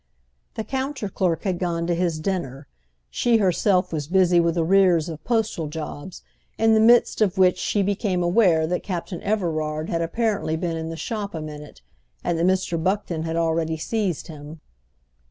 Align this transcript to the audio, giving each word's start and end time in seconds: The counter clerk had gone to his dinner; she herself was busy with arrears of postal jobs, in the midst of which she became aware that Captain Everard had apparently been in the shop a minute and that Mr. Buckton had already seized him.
The 0.55 0.63
counter 0.63 1.09
clerk 1.09 1.43
had 1.43 1.59
gone 1.59 1.85
to 1.85 1.93
his 1.93 2.19
dinner; 2.19 2.65
she 3.11 3.37
herself 3.37 3.93
was 3.93 4.07
busy 4.07 4.39
with 4.39 4.57
arrears 4.57 5.07
of 5.09 5.23
postal 5.23 5.67
jobs, 5.67 6.23
in 6.57 6.73
the 6.73 6.79
midst 6.79 7.21
of 7.21 7.37
which 7.37 7.59
she 7.59 7.83
became 7.83 8.23
aware 8.23 8.65
that 8.65 8.81
Captain 8.81 9.21
Everard 9.21 9.91
had 9.91 10.01
apparently 10.01 10.55
been 10.55 10.75
in 10.75 10.89
the 10.89 10.97
shop 10.97 11.35
a 11.35 11.39
minute 11.39 11.81
and 12.23 12.39
that 12.39 12.47
Mr. 12.47 12.83
Buckton 12.83 13.21
had 13.25 13.35
already 13.35 13.77
seized 13.77 14.25
him. 14.25 14.59